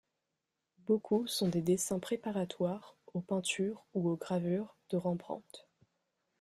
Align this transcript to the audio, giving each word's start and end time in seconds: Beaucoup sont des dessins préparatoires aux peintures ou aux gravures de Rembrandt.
Beaucoup 0.79 1.27
sont 1.27 1.47
des 1.47 1.61
dessins 1.61 1.99
préparatoires 1.99 2.95
aux 3.13 3.21
peintures 3.21 3.85
ou 3.93 4.09
aux 4.09 4.15
gravures 4.17 4.75
de 4.89 4.97
Rembrandt. 4.97 5.43